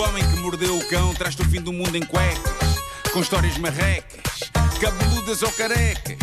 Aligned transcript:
O 0.00 0.02
homem 0.02 0.26
que 0.30 0.36
mordeu 0.36 0.78
o 0.78 0.88
cão 0.88 1.12
traz-te 1.12 1.42
o 1.42 1.44
fim 1.44 1.60
do 1.60 1.74
mundo 1.74 1.94
em 1.94 2.00
cuecas, 2.00 2.78
com 3.12 3.20
histórias 3.20 3.58
marrecas, 3.58 4.50
cabeludas 4.80 5.42
ou 5.42 5.52
carecas. 5.52 6.16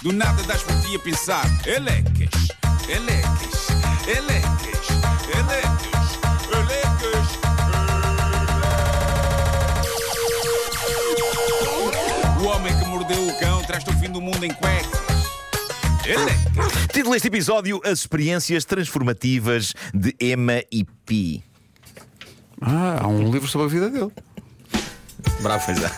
Do 0.00 0.14
nada 0.14 0.42
das 0.44 0.62
por 0.62 0.74
ti 0.80 0.96
a 0.96 0.98
pensar, 0.98 1.44
elecas, 1.66 2.48
elecas, 2.88 3.68
elecas, 4.08 4.88
elecas, 5.36 6.18
elecas. 6.56 7.28
O 12.40 12.46
homem 12.46 12.78
que 12.78 12.84
mordeu 12.86 13.28
o 13.28 13.38
cão 13.38 13.62
traz-te 13.64 13.90
o 13.90 13.98
fim 13.98 14.10
do 14.10 14.22
mundo 14.22 14.42
em 14.42 14.54
cuecas. 14.54 15.00
Título 16.90 17.12
deste 17.12 17.28
episódio: 17.28 17.78
As 17.84 17.98
experiências 17.98 18.64
transformativas 18.64 19.74
de 19.92 20.16
Emma 20.18 20.62
e 20.72 20.86
Pi. 21.04 21.47
Ah, 22.60 22.98
há 23.02 23.08
um 23.08 23.30
livro 23.30 23.48
sobre 23.48 23.66
a 23.66 23.70
vida 23.70 23.90
dele. 23.90 24.10
Bravo. 25.40 25.64
Pois 25.64 25.82
é. 25.82 25.90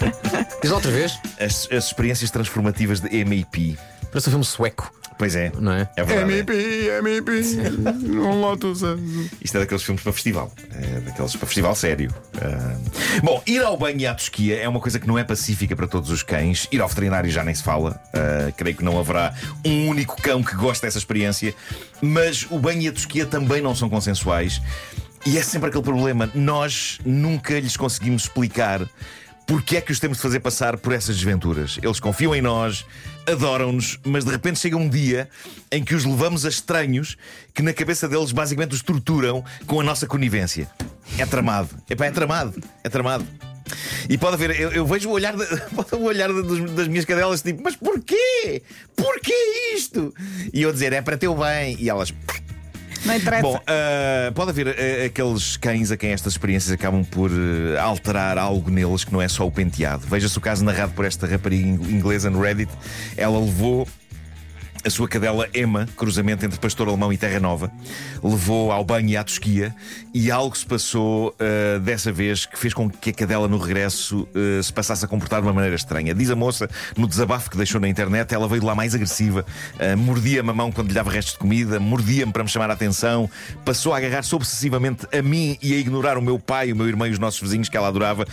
Diz 0.62 0.70
outra 0.70 0.90
vez. 0.90 1.18
As, 1.40 1.68
as 1.70 1.86
experiências 1.86 2.30
transformativas 2.30 3.00
de 3.00 3.08
Pi. 3.50 3.78
Parece 4.10 4.28
um 4.28 4.32
filme 4.32 4.44
sueco, 4.44 4.90
Pois 5.18 5.34
é. 5.34 5.50
não 5.58 5.72
é? 5.72 5.88
É 5.96 6.04
verdade. 6.04 6.32
é. 6.32 6.38
MP, 6.38 6.88
MP, 7.00 7.40
um 8.18 8.40
Lotus. 8.40 8.80
Isto 9.42 9.56
é 9.56 9.60
daqueles 9.60 9.82
filmes 9.82 10.02
para 10.02 10.12
festival. 10.12 10.52
É 10.72 11.00
daqueles 11.00 11.34
para 11.34 11.46
festival 11.46 11.74
sério. 11.74 12.14
Ah, 12.40 12.76
Bom, 13.22 13.42
ir 13.46 13.62
ao 13.62 13.76
banho 13.76 13.98
e 14.00 14.06
à 14.06 14.14
tosquia 14.14 14.58
é 14.58 14.68
uma 14.68 14.80
coisa 14.80 14.98
que 14.98 15.06
não 15.06 15.18
é 15.18 15.24
pacífica 15.24 15.74
para 15.74 15.86
todos 15.86 16.10
os 16.10 16.22
cães. 16.22 16.68
Ir 16.70 16.80
ao 16.82 16.88
veterinário 16.88 17.30
já 17.30 17.42
nem 17.42 17.54
se 17.54 17.62
fala. 17.62 18.00
Ah, 18.12 18.52
creio 18.56 18.76
que 18.76 18.84
não 18.84 18.98
haverá 18.98 19.34
um 19.64 19.88
único 19.88 20.20
cão 20.20 20.42
que 20.42 20.54
goste 20.54 20.82
dessa 20.82 20.98
experiência. 20.98 21.54
Mas 22.02 22.46
o 22.50 22.58
banho 22.58 22.82
e 22.82 22.88
a 22.88 22.92
tosquia 22.92 23.24
também 23.26 23.60
não 23.62 23.74
são 23.74 23.88
consensuais. 23.88 24.60
E 25.26 25.36
é 25.38 25.42
sempre 25.42 25.68
aquele 25.68 25.82
problema. 25.84 26.30
Nós 26.34 26.98
nunca 27.04 27.58
lhes 27.58 27.76
conseguimos 27.76 28.22
explicar. 28.24 28.88
Porque 29.46 29.76
é 29.76 29.80
que 29.80 29.92
os 29.92 30.00
temos 30.00 30.18
de 30.18 30.22
fazer 30.22 30.40
passar 30.40 30.76
por 30.76 30.92
essas 30.92 31.14
desventuras? 31.16 31.78
Eles 31.80 32.00
confiam 32.00 32.34
em 32.34 32.42
nós, 32.42 32.84
adoram-nos, 33.28 33.96
mas 34.04 34.24
de 34.24 34.30
repente 34.32 34.58
chega 34.58 34.76
um 34.76 34.88
dia 34.88 35.28
em 35.70 35.84
que 35.84 35.94
os 35.94 36.04
levamos 36.04 36.44
a 36.44 36.48
estranhos 36.48 37.16
que 37.54 37.62
na 37.62 37.72
cabeça 37.72 38.08
deles 38.08 38.32
basicamente 38.32 38.74
os 38.74 38.82
torturam 38.82 39.44
com 39.64 39.80
a 39.80 39.84
nossa 39.84 40.04
conivência. 40.04 40.68
É 41.16 41.24
tramado. 41.24 41.68
Epá, 41.88 42.06
é 42.06 42.10
tramado. 42.10 42.60
É 42.82 42.88
tramado. 42.88 43.24
E 44.08 44.18
pode 44.18 44.34
haver, 44.34 44.60
eu, 44.60 44.72
eu 44.72 44.84
vejo 44.86 45.08
o 45.08 45.12
olhar, 45.12 45.36
de- 45.36 45.44
o 45.94 46.02
olhar 46.02 46.28
dos- 46.32 46.70
das 46.72 46.88
minhas 46.88 47.04
cadelas 47.04 47.40
tipo, 47.40 47.62
mas 47.62 47.76
porquê? 47.76 48.62
Porquê 48.96 49.34
isto? 49.76 50.12
E 50.52 50.60
eu 50.62 50.72
dizer, 50.72 50.92
é 50.92 51.00
para 51.00 51.16
teu 51.16 51.36
bem. 51.36 51.76
E 51.78 51.88
elas, 51.88 52.12
Não 53.06 53.14
interessa. 53.16 53.42
Bom, 53.42 53.60
ah, 53.66 54.32
pode 54.34 54.50
haver 54.50 54.68
ah, 54.68 55.06
aqueles 55.06 55.56
cães 55.56 55.90
a 55.90 55.96
quem 55.96 56.10
estas 56.10 56.32
experiências 56.34 56.72
acabam 56.72 57.04
por 57.04 57.30
ah, 57.78 57.82
alterar 57.82 58.36
algo 58.38 58.70
neles 58.70 59.04
que 59.04 59.12
não 59.12 59.22
é 59.22 59.28
só 59.28 59.46
o 59.46 59.50
penteado. 59.50 60.06
Veja-se 60.06 60.36
o 60.36 60.40
caso 60.40 60.64
narrado 60.64 60.92
por 60.92 61.04
esta 61.04 61.26
rapariga 61.26 61.66
ing- 61.66 61.90
inglesa 61.96 62.28
no 62.30 62.40
Reddit. 62.40 62.70
Ela 63.16 63.38
levou 63.38 63.86
a 64.86 64.90
sua 64.90 65.08
cadela 65.08 65.48
Emma, 65.52 65.88
cruzamento 65.96 66.44
entre 66.44 66.60
Pastor 66.60 66.86
Alemão 66.86 67.12
e 67.12 67.18
Terra 67.18 67.40
Nova, 67.40 67.72
levou 68.22 68.70
ao 68.70 68.84
banho 68.84 69.08
e 69.08 69.16
à 69.16 69.24
tosquia 69.24 69.74
e 70.14 70.30
algo 70.30 70.56
se 70.56 70.64
passou 70.64 71.34
ah, 71.40 71.80
dessa 71.80 72.12
vez 72.12 72.46
que 72.46 72.56
fez 72.56 72.72
com 72.72 72.88
que 72.88 73.10
a 73.10 73.12
cadela 73.12 73.48
no 73.48 73.58
regresso 73.58 74.28
ah, 74.32 74.62
se 74.62 74.72
passasse 74.72 75.04
a 75.04 75.08
comportar 75.08 75.40
de 75.40 75.46
uma 75.48 75.52
maneira 75.52 75.74
estranha. 75.74 76.14
Diz 76.14 76.30
a 76.30 76.36
moça, 76.36 76.70
no 76.96 77.08
desabafo 77.08 77.50
que 77.50 77.56
deixou 77.56 77.80
na 77.80 77.88
internet, 77.88 78.32
ela 78.32 78.46
veio 78.46 78.60
de 78.60 78.66
lá 78.66 78.76
mais 78.76 78.94
agressiva, 78.94 79.44
ah, 79.80 79.96
mordia-me 79.96 80.50
a 80.50 80.54
mão 80.54 80.70
quando 80.70 80.86
lhe 80.86 80.94
dava 80.94 81.10
restos 81.10 81.32
de 81.32 81.40
comida, 81.40 81.80
mordia-me 81.80 82.32
para 82.32 82.44
me 82.44 82.48
chamar 82.48 82.70
a 82.70 82.74
atenção, 82.74 83.28
passou 83.64 83.92
a 83.92 83.96
agarrar-se 83.96 84.32
obsessivamente 84.36 85.04
a 85.12 85.20
mim 85.20 85.58
e 85.60 85.74
a 85.74 85.78
ignorar 85.78 86.16
o 86.16 86.22
meu 86.22 86.38
pai, 86.38 86.70
o 86.70 86.76
meu 86.76 86.86
irmão 86.86 87.08
e 87.08 87.10
os 87.10 87.18
nossos 87.18 87.40
vizinhos 87.40 87.68
que 87.68 87.76
ela 87.76 87.88
adorava 87.88 88.24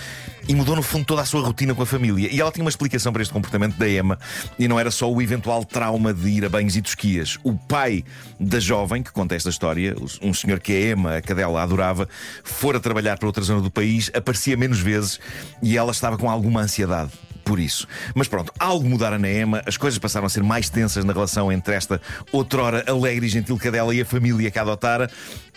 e 0.48 0.54
mudou 0.54 0.76
no 0.76 0.84
fundo 0.84 1.06
toda 1.06 1.24
a 1.24 1.26
sua 1.26 1.42
rotina 1.42 1.74
com 1.74 1.82
a 1.82 1.86
família. 1.86 2.30
E 2.32 2.40
ela 2.40 2.52
tinha 2.52 2.64
uma 2.64 2.70
explicação 2.70 3.12
para 3.12 3.24
este 3.24 3.34
comportamento 3.34 3.76
da 3.76 3.90
Emma 3.90 4.20
e 4.60 4.68
não 4.68 4.80
era 4.80 4.92
só 4.92 5.12
o 5.12 5.20
eventual 5.20 5.66
trauma 5.66 6.14
de 6.14 6.30
ir 6.30 6.43
a 6.46 6.50
banhos 6.50 6.76
e 6.76 6.82
tosquias. 6.82 7.38
O 7.44 7.54
pai 7.54 8.04
da 8.40 8.60
jovem 8.60 9.02
que 9.02 9.12
conta 9.12 9.36
esta 9.36 9.50
história, 9.50 9.96
um 10.22 10.34
senhor 10.34 10.60
que 10.60 10.72
a 10.72 10.92
Emma, 10.92 11.18
a 11.18 11.22
cadela, 11.22 11.62
adorava, 11.62 12.08
fora 12.44 12.80
trabalhar 12.80 13.18
para 13.18 13.28
outra 13.28 13.44
zona 13.44 13.62
do 13.62 13.72
país, 13.72 14.12
aparecia 14.14 14.58
menos 14.58 14.80
vezes 14.80 15.20
e 15.62 15.78
ela 15.78 15.92
estava 15.92 16.18
com 16.18 16.30
alguma 16.30 16.62
ansiedade 16.62 17.12
por 17.44 17.60
isso. 17.60 17.88
Mas 18.16 18.28
pronto, 18.28 18.52
algo 18.58 18.88
mudara 18.88 19.20
na 19.20 19.30
Emma, 19.30 19.62
as 19.66 19.78
coisas 19.78 20.00
passaram 20.00 20.26
a 20.26 20.30
ser 20.30 20.44
mais 20.44 20.70
tensas 20.70 21.04
na 21.04 21.14
relação 21.14 21.52
entre 21.52 21.76
esta 21.76 22.02
outrora 22.32 22.84
alegre 22.88 23.26
e 23.26 23.30
gentil 23.30 23.58
cadela 23.58 23.94
e 23.94 24.02
a 24.02 24.06
família 24.06 24.50
que 24.50 24.58
a 24.58 24.62
adotara. 24.62 25.10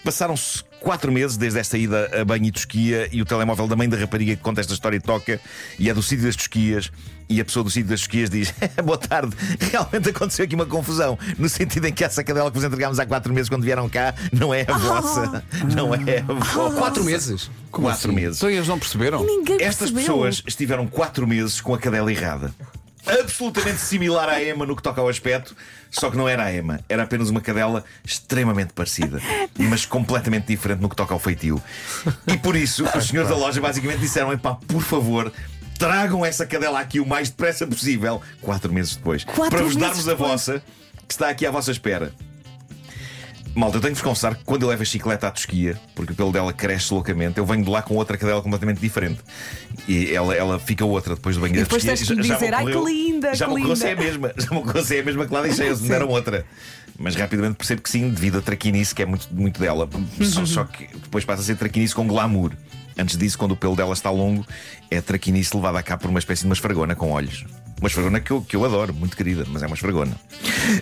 Passaram-se 0.04 0.64
quatro 0.80 1.10
meses 1.10 1.36
desde 1.36 1.58
esta 1.58 1.76
ida 1.76 2.10
a 2.20 2.24
banho 2.24 2.46
e 2.46 2.52
tosquia 2.52 3.08
e 3.12 3.20
o 3.20 3.24
telemóvel 3.24 3.66
da 3.66 3.76
mãe 3.76 3.88
da 3.88 3.96
rapariga 3.96 4.36
que 4.36 4.42
conta 4.42 4.60
esta 4.60 4.72
história 4.72 5.00
toca 5.00 5.40
e 5.78 5.90
é 5.90 5.94
do 5.94 6.02
sítio 6.02 6.24
das 6.24 6.36
tosquias 6.36 6.90
e 7.28 7.40
a 7.40 7.44
pessoa 7.44 7.64
do 7.64 7.70
sítio 7.70 7.88
das 7.88 8.00
tosquias 8.00 8.30
diz 8.30 8.54
Boa 8.84 8.98
tarde, 8.98 9.36
realmente 9.70 10.10
aconteceu 10.10 10.44
aqui 10.44 10.54
uma 10.54 10.66
confusão 10.66 11.18
no 11.38 11.48
sentido 11.48 11.86
em 11.86 11.92
que 11.92 12.04
essa 12.04 12.22
cadela 12.22 12.50
que 12.50 12.56
vos 12.56 12.64
entregámos 12.64 12.98
há 12.98 13.06
quatro 13.06 13.32
meses 13.32 13.48
quando 13.48 13.64
vieram 13.64 13.88
cá 13.88 14.14
não 14.32 14.54
é 14.54 14.64
a 14.68 14.76
vossa, 14.78 15.44
não 15.74 15.94
é 15.94 16.20
a 16.20 16.32
vossa. 16.32 16.76
Quatro 16.76 17.04
meses. 17.04 17.50
Quatro 17.70 18.12
meses. 18.12 18.38
Então 18.38 18.50
eles 18.50 18.68
não 18.68 18.78
perceberam? 18.78 19.24
Ninguém 19.24 19.56
Estas 19.60 19.90
percebeu. 19.90 20.02
pessoas 20.02 20.42
estiveram 20.46 20.86
quatro 20.86 21.26
meses 21.26 21.60
com 21.60 21.74
a 21.74 21.78
cadela 21.78 22.10
errada. 22.12 22.54
Absolutamente 23.06 23.78
similar 23.78 24.28
à 24.28 24.42
Emma 24.42 24.66
no 24.66 24.74
que 24.74 24.82
toca 24.82 25.00
ao 25.00 25.08
aspecto, 25.08 25.56
só 25.90 26.10
que 26.10 26.16
não 26.16 26.28
era 26.28 26.44
a 26.44 26.54
Emma, 26.54 26.80
era 26.88 27.04
apenas 27.04 27.30
uma 27.30 27.40
cadela 27.40 27.84
extremamente 28.04 28.72
parecida, 28.72 29.20
mas 29.58 29.86
completamente 29.86 30.46
diferente 30.46 30.80
no 30.80 30.88
que 30.88 30.96
toca 30.96 31.14
ao 31.14 31.20
feitio. 31.20 31.62
E 32.26 32.36
por 32.36 32.56
isso, 32.56 32.84
os 32.96 33.06
senhores 33.06 33.30
da 33.30 33.36
loja 33.36 33.60
basicamente 33.60 34.00
disseram: 34.00 34.32
epá, 34.32 34.54
por 34.54 34.82
favor. 34.82 35.32
Tragam 35.78 36.24
essa 36.24 36.46
cadela 36.46 36.80
aqui 36.80 36.98
o 37.00 37.06
mais 37.06 37.28
depressa 37.28 37.66
possível, 37.66 38.22
quatro 38.40 38.72
meses 38.72 38.96
depois, 38.96 39.24
Quatro 39.24 39.50
para 39.50 39.62
vos 39.62 39.76
meses 39.76 39.78
darmos 39.78 40.08
a 40.08 40.12
depois. 40.12 40.30
vossa, 40.30 40.62
que 41.06 41.12
está 41.12 41.28
aqui 41.28 41.44
à 41.44 41.50
vossa 41.50 41.70
espera. 41.70 42.14
Malta, 43.56 43.78
eu 43.78 43.80
tenho 43.80 43.94
de 43.94 44.00
vos 44.00 44.06
confessar 44.06 44.34
que 44.34 44.44
quando 44.44 44.62
eu 44.64 44.68
levo 44.68 44.82
a 44.82 44.84
chicleta 44.84 45.28
à 45.28 45.30
tosquia, 45.30 45.80
porque 45.94 46.12
o 46.12 46.14
pelo 46.14 46.30
dela 46.30 46.52
cresce 46.52 46.92
loucamente, 46.92 47.38
eu 47.38 47.46
venho 47.46 47.64
de 47.64 47.70
lá 47.70 47.80
com 47.80 47.94
outra 47.94 48.18
cadela 48.18 48.42
completamente 48.42 48.78
diferente. 48.80 49.18
E 49.88 50.12
ela, 50.14 50.34
ela 50.34 50.58
fica 50.58 50.84
outra 50.84 51.14
depois 51.14 51.36
do 51.36 51.40
banho 51.40 51.54
E 51.54 51.56
da 51.56 51.62
depois 51.62 51.82
tosquia. 51.82 51.96
tens 51.96 52.06
que 52.06 52.14
Já- 52.16 52.22
já 52.22 52.34
me 52.34 52.40
dizer, 52.40 52.54
"Ai, 52.54 52.66
que 52.66 52.78
linda, 52.92 53.34
Já 53.34 53.46
que 53.46 53.54
me 53.54 53.60
ocorreu 53.64 53.82
é 53.82 53.86
a 53.86 53.94
linda." 53.94 54.04
mesma, 54.04 54.32
já 54.36 54.50
me 54.50 54.56
ocorreu 54.58 54.84
é 54.90 55.00
a 55.00 55.02
mesma 55.04 55.26
que 55.26 55.32
lá 55.32 55.40
deixei, 55.42 55.66
eles 55.68 55.80
me 55.80 55.88
deram 55.88 56.08
outra. 56.08 56.44
Mas 56.98 57.14
rapidamente 57.14 57.56
percebo 57.56 57.80
que 57.80 57.88
sim, 57.90 58.10
devido 58.10 58.38
a 58.38 58.42
traquinice, 58.42 58.94
que 58.94 59.00
é 59.02 59.06
muito, 59.06 59.26
muito 59.32 59.58
dela. 59.58 59.88
Só, 60.22 60.44
só 60.44 60.64
que 60.64 60.86
depois 60.94 61.24
passa 61.24 61.40
a 61.40 61.44
ser 61.46 61.56
traquinice 61.56 61.94
com 61.94 62.06
glamour. 62.06 62.52
Antes 62.98 63.16
disso, 63.16 63.38
quando 63.38 63.52
o 63.52 63.56
pelo 63.56 63.74
dela 63.74 63.92
está 63.94 64.10
longo, 64.10 64.46
é 64.90 65.00
traquinice 65.00 65.54
levada 65.56 65.78
a 65.78 65.82
cá 65.82 65.96
por 65.96 66.10
uma 66.10 66.18
espécie 66.18 66.42
de 66.42 66.46
uma 66.48 66.54
esfragona 66.54 66.94
com 66.94 67.10
olhos. 67.10 67.44
Uma 67.78 67.88
esfragona 67.88 68.20
que 68.20 68.30
eu, 68.30 68.40
que 68.40 68.56
eu 68.56 68.64
adoro, 68.64 68.94
muito 68.94 69.14
querida, 69.16 69.44
mas 69.48 69.62
é 69.62 69.66
uma 69.66 69.74
esfragona. 69.74 70.12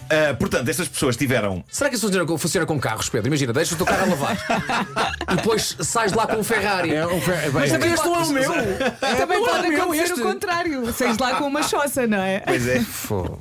Ah, 0.09 0.34
portanto, 0.38 0.69
estas 0.69 0.87
pessoas 0.87 1.16
tiveram 1.16 1.65
Será 1.69 1.91
que 1.91 1.97
isso 1.97 2.06
funciona 2.06 2.25
com, 2.27 2.38
funciona 2.38 2.66
com 2.66 2.78
carros, 2.78 3.09
Pedro? 3.09 3.27
Imagina, 3.27 3.53
deixas 3.53 3.72
o 3.72 3.77
teu 3.77 3.84
carro 3.84 4.03
a 4.03 4.06
lavar 4.06 4.37
e 5.32 5.37
depois 5.37 5.77
sais 5.81 6.12
de 6.12 6.16
lá 6.19 6.27
com 6.27 6.37
um 6.37 6.44
Ferrari. 6.44 6.94
É 6.94 7.05
um 7.06 7.21
fer- 7.21 7.50
Mas 7.53 7.71
também 7.72 7.93
este 7.93 8.06
não 8.06 8.15
é 8.15 8.19
o 8.25 8.28
meu. 8.31 8.53
Também 9.19 9.38
Não 9.41 9.47
é 9.49 9.50
pode 9.50 9.66
o 9.66 9.71
meu 9.71 9.82
acontecer 9.82 10.05
este. 10.05 10.21
o 10.21 10.22
contrário. 10.22 10.93
Saís 10.93 11.19
lá 11.19 11.34
com 11.34 11.47
uma 11.47 11.62
choça, 11.65 12.06
não 12.06 12.19
é? 12.22 12.41
Pois 12.41 12.66
é. 12.69 12.81
Fô. 12.81 13.38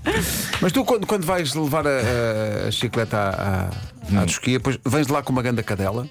Mas 0.59 0.71
tu, 0.71 0.83
quando, 0.83 1.05
quando 1.05 1.25
vais 1.25 1.53
levar 1.53 1.85
a, 1.85 1.89
a- 1.91 2.67
a 2.67 2.71
chicleta 2.71 3.17
à, 3.17 4.17
à, 4.17 4.21
à 4.21 4.25
tosquia, 4.25 4.57
depois 4.57 4.79
vens 4.83 5.05
de 5.07 5.13
lá 5.13 5.21
com 5.21 5.31
uma 5.31 5.41
ganda 5.43 5.61
cadela. 5.61 6.07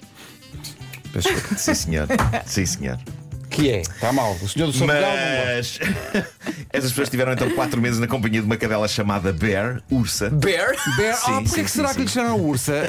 Sim, 1.57 1.75
senhor. 1.75 2.07
Sim, 2.45 2.65
senhor. 2.65 2.97
Que 3.53 3.71
é? 3.71 3.81
Está 3.81 4.11
mal. 4.11 4.35
O 4.41 4.49
senhor 4.49 4.65
do 4.67 4.73
São. 4.73 4.87
Mas 4.87 5.79
essas 6.73 6.89
pessoas 6.91 7.09
tiveram 7.09 7.33
então 7.33 7.49
quatro 7.51 7.79
meses 7.79 7.99
na 7.99 8.07
companhia 8.07 8.41
de 8.41 8.45
uma 8.47 8.57
cadela 8.57 8.87
chamada 8.87 9.31
Bear, 9.31 9.81
ursa. 9.91 10.29
Bear? 10.29 10.71
Bear, 10.97 11.15
Sim, 11.15 11.31
ah, 11.31 11.41
porquê 11.41 11.47
sim, 11.49 11.63
que 11.63 11.69
sim, 11.71 11.75
será 11.77 11.89
sim. 11.89 11.95
que 11.95 12.01
lhe 12.01 12.07
chamaram 12.09 12.39
ursa? 12.41 12.73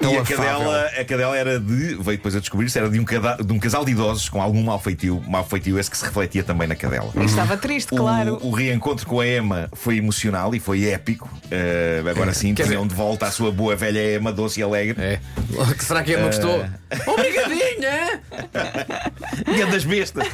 É 0.00 0.04
E 0.06 0.16
a 0.16 0.20
afável. 0.22 0.36
cadela, 0.36 0.86
a 0.98 1.04
cadela 1.04 1.36
era 1.36 1.58
de, 1.60 1.94
veio 1.96 2.16
depois 2.16 2.34
a 2.36 2.40
descobrir-se, 2.40 2.78
era 2.78 2.88
de 2.88 2.98
um, 3.00 3.04
cada- 3.04 3.36
de 3.36 3.52
um 3.52 3.58
casal 3.58 3.84
de 3.84 3.90
idosos 3.92 4.28
com 4.28 4.40
algum 4.40 4.62
mau 4.62 4.78
feitio, 4.78 5.22
mau 5.28 5.44
feitio 5.44 5.78
esse 5.78 5.90
que 5.90 5.96
se 5.98 6.04
refletia 6.04 6.42
também 6.44 6.66
na 6.68 6.74
cadela. 6.76 7.10
E 7.20 7.24
Estava 7.24 7.56
triste, 7.56 7.88
claro. 7.88 8.38
O, 8.42 8.48
o 8.48 8.50
reencontro 8.52 9.04
com 9.06 9.20
a 9.20 9.26
Emma 9.26 9.68
foi 9.74 9.96
emocional 9.98 10.54
e 10.54 10.60
foi 10.60 10.84
épico. 10.88 11.28
Uh, 11.46 12.08
agora 12.08 12.32
sim, 12.32 12.54
Quer 12.54 12.68
tinham 12.68 12.86
de 12.86 12.94
volta 12.94 13.26
a 13.26 13.30
sua 13.30 13.50
boa 13.50 13.74
velha 13.76 14.16
Emma, 14.16 14.32
doce 14.32 14.60
e 14.60 14.62
alegre. 14.62 15.00
É. 15.02 15.20
Será 15.80 16.02
que 16.02 16.14
é 16.14 16.16
uma 16.18 16.26
gostou? 16.26 16.64
Obrigadinha! 17.06 18.20
das 19.70 19.84
bestas. 19.84 20.26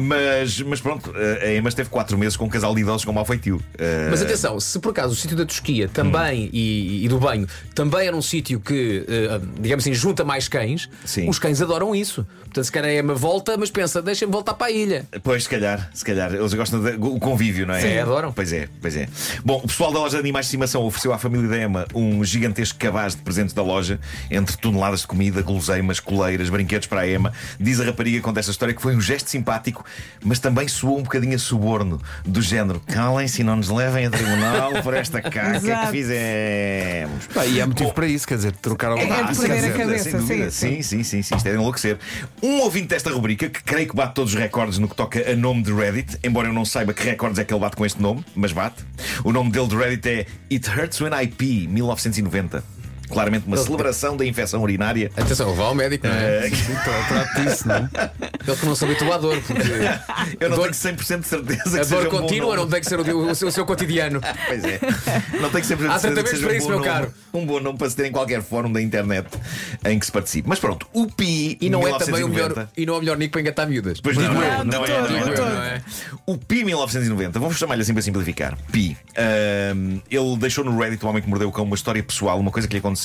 Mas, 0.00 0.60
mas 0.60 0.80
pronto, 0.80 1.12
a 1.42 1.52
Emma 1.52 1.68
esteve 1.68 1.88
4 1.88 2.16
meses 2.18 2.36
com 2.36 2.44
um 2.44 2.48
casal 2.48 2.74
de 2.74 2.80
idosos 2.80 3.04
com 3.04 3.12
mau 3.12 3.24
feitio. 3.24 3.56
Uh, 3.56 4.10
Mas 4.10 4.22
atenção, 4.22 4.58
se 4.60 4.78
por 4.78 4.90
acaso 4.90 5.12
o 5.12 5.16
sítio 5.16 5.36
da 5.36 5.44
Tosquia 5.44 5.88
também 5.88 6.50
e, 6.52 7.04
e 7.04 7.08
do 7.08 7.18
banho 7.18 7.46
também 7.74 8.06
era 8.06 8.16
um 8.16 8.22
sítio 8.22 8.60
que, 8.60 9.04
eh, 9.08 9.40
digamos 9.60 9.84
assim, 9.84 9.94
junta 9.94 10.24
mais 10.24 10.48
cães, 10.48 10.88
Sim. 11.04 11.28
os 11.28 11.38
cães 11.38 11.60
adoram 11.60 11.94
isso. 11.94 12.26
Portanto, 12.44 12.64
se 12.64 12.72
calhar 12.72 12.90
é 12.90 13.02
uma 13.02 13.14
volta, 13.14 13.56
mas 13.56 13.70
pensa, 13.70 14.00
deixem-me 14.00 14.32
voltar 14.32 14.54
para 14.54 14.68
a 14.68 14.70
ilha. 14.70 15.04
Pois, 15.22 15.42
se 15.44 15.48
calhar, 15.48 15.90
se 15.92 16.04
calhar. 16.04 16.32
Eles 16.34 16.54
gostam 16.54 16.80
do 16.80 17.18
convívio, 17.20 17.66
não 17.66 17.74
é? 17.74 17.80
Sim, 17.80 17.98
adoram. 17.98 18.32
Pois 18.32 18.52
é, 18.52 18.68
pois 18.80 18.96
é. 18.96 19.08
Bom, 19.44 19.60
o 19.62 19.66
pessoal 19.66 19.92
da 19.92 19.98
loja 19.98 20.16
de 20.16 20.20
animais 20.20 20.46
de 20.46 20.48
estimação 20.48 20.82
ofereceu 20.84 21.12
à 21.12 21.18
família 21.18 21.48
da 21.48 21.58
Emma 21.58 21.86
um 21.94 22.24
gigantesco 22.24 22.78
cabaz 22.78 23.14
de 23.14 23.22
presentes 23.22 23.54
da 23.54 23.62
loja, 23.62 24.00
entre 24.30 24.56
toneladas 24.56 25.00
de 25.00 25.06
comida, 25.06 25.42
guloseimas, 25.42 26.00
coleiras, 26.00 26.48
brinquedos 26.48 26.86
para 26.86 27.02
a 27.02 27.08
Emma. 27.08 27.32
Diz 27.60 27.80
a 27.80 27.84
rapariga, 27.84 28.20
conta 28.20 28.40
esta 28.40 28.52
história, 28.52 28.65
que 28.74 28.82
foi 28.82 28.94
um 28.96 29.00
gesto 29.00 29.30
simpático, 29.30 29.84
mas 30.24 30.38
também 30.38 30.66
soou 30.68 30.98
um 30.98 31.02
bocadinho 31.02 31.34
a 31.34 31.38
suborno, 31.38 32.00
do 32.24 32.40
género: 32.42 32.80
calem-se 32.86 33.40
e 33.40 33.44
não 33.44 33.56
nos 33.56 33.68
levem 33.68 34.06
a 34.06 34.10
tribunal 34.10 34.82
por 34.82 34.94
esta 34.94 35.20
caca 35.22 35.60
que 35.60 35.86
fizemos. 35.90 37.26
Pá, 37.32 37.44
e 37.46 37.60
há 37.60 37.66
motivo 37.66 37.92
para 37.92 38.06
isso, 38.06 38.26
quer 38.26 38.36
dizer, 38.36 38.52
trocaram 38.52 38.96
É 38.98 39.04
de 39.06 39.12
Ah, 39.12 39.16
perder 39.26 39.34
sem 39.34 39.70
a 39.70 39.72
cabeça, 39.76 40.10
sem 40.10 40.20
dúvida. 40.20 40.50
sim, 40.50 40.66
Sim, 40.76 40.82
sim, 40.82 41.02
sim, 41.04 41.22
sim, 41.22 41.36
isto 41.36 41.46
é 41.46 41.50
de 41.52 41.56
enlouquecer. 41.56 41.98
Um 42.42 42.60
ouvinte 42.60 42.88
desta 42.88 43.10
rubrica, 43.10 43.48
que 43.48 43.62
creio 43.62 43.88
que 43.88 43.96
bate 43.96 44.14
todos 44.14 44.32
os 44.34 44.38
recordes 44.40 44.78
no 44.78 44.88
que 44.88 44.94
toca 44.96 45.30
a 45.30 45.34
nome 45.36 45.62
de 45.62 45.72
Reddit, 45.72 46.18
embora 46.24 46.48
eu 46.48 46.52
não 46.52 46.64
saiba 46.64 46.92
que 46.94 47.02
recordes 47.04 47.38
é 47.38 47.44
que 47.44 47.52
ele 47.52 47.60
bate 47.60 47.76
com 47.76 47.84
este 47.86 48.00
nome, 48.00 48.24
mas 48.34 48.52
bate. 48.52 48.84
O 49.24 49.32
nome 49.32 49.50
dele 49.50 49.68
de 49.68 49.76
Reddit 49.76 50.08
é 50.08 50.26
It 50.52 50.68
Hurts 50.70 51.00
When 51.00 51.12
I 51.20 51.26
Pee, 51.26 51.66
1990. 51.68 52.62
Claramente 53.08 53.46
uma 53.46 53.56
celebração 53.56 54.16
da 54.16 54.24
infecção 54.24 54.62
urinária. 54.62 55.10
Atenção, 55.16 55.54
vá 55.54 55.64
ao 55.64 55.74
médico, 55.74 56.06
não 56.06 56.14
é? 56.14 56.46
Eh, 56.46 56.50
Trata 57.08 57.40
disso, 57.42 57.68
não 57.68 57.74
é? 57.76 57.88
Ele 58.46 58.56
que 58.56 58.66
não 58.66 58.74
se 58.74 58.84
habitua 58.84 59.14
à 59.14 59.18
dor, 59.18 59.40
porque 59.42 59.62
eu 60.40 60.50
não 60.50 60.56
Dor- 60.56 60.70
tenho 60.72 60.96
100% 60.96 61.20
de 61.20 61.26
certeza 61.26 61.60
a 61.76 61.80
que 61.80 61.84
seja 61.84 61.84
dor 61.96 62.06
um 62.06 62.10
bom 62.10 62.18
contínua 62.22 62.46
nome. 62.48 62.60
não 62.62 62.68
tem 62.68 62.80
que 62.80 62.86
ser 62.86 62.98
o, 63.00 63.30
o 63.30 63.34
seu, 63.34 63.48
o 63.48 63.52
seu 63.52 63.66
cotidiano. 63.66 64.20
Pois 64.46 64.64
é. 64.64 64.80
Não 65.40 65.50
tem 65.50 65.60
que 65.60 65.66
ser 65.66 65.74
Há 65.74 65.98
certeza 65.98 66.22
que 66.22 66.28
tratamento 66.28 66.28
seja 66.28 66.46
para 66.46 66.54
um 66.54 66.56
isso, 66.56 66.66
bom 66.66 66.70
meu 66.72 66.78
nome, 66.78 66.90
caro. 66.90 67.14
Um 67.34 67.46
bom 67.46 67.60
nome 67.60 67.78
para 67.78 67.90
se 67.90 67.96
ter 67.96 68.06
em 68.06 68.12
qualquer 68.12 68.42
fórum 68.42 68.70
da 68.72 68.80
internet 68.80 69.28
em 69.84 69.98
que 69.98 70.06
se 70.06 70.12
participe. 70.12 70.48
Mas 70.48 70.58
pronto, 70.58 70.86
o 70.92 71.06
PI 71.10 71.58
E 71.60 71.68
não 71.70 71.86
é 71.86 71.98
também 71.98 72.24
o 72.24 72.28
1990, 72.28 72.54
melhor, 72.54 72.68
e 72.76 72.86
não 72.86 72.94
é 72.94 72.96
o 72.96 73.00
melhor 73.00 73.16
nick 73.18 73.30
para 73.32 73.40
engatar 73.40 73.68
miúdas. 73.68 74.00
Pois 74.00 74.16
digo 74.16 74.32
Não, 74.32 74.42
eu, 74.42 74.64
não 74.64 74.84
é, 74.84 74.90
é, 74.90 75.00
não 75.00 75.62
é, 75.62 75.68
é. 75.76 75.82
O 76.26 76.36
Pi 76.38 76.64
1990, 76.64 77.38
vamos 77.38 77.56
chamar-lhe 77.56 77.82
assim 77.82 77.92
para 77.92 78.02
simplificar. 78.02 78.56
Pi. 78.72 78.96
Ahm, 79.16 80.00
ele 80.10 80.36
deixou 80.38 80.64
no 80.64 80.76
Reddit 80.78 81.04
o 81.04 81.08
homem 81.08 81.22
que 81.22 81.28
mordeu 81.28 81.48
o 81.48 81.52
cão 81.52 81.64
uma 81.64 81.74
história 81.76 82.02
pessoal, 82.02 82.38
uma 82.38 82.50
coisa 82.50 82.66
que 82.68 82.74
lhe 82.74 82.78
aconteceu, 82.78 82.95